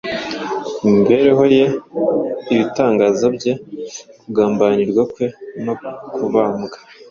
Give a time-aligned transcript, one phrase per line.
[0.87, 1.63] imibereho ye,
[2.53, 3.51] ibitangaza bye,
[4.21, 5.25] kugambanirwa kwe
[5.65, 5.73] no
[6.15, 6.77] kubambwa,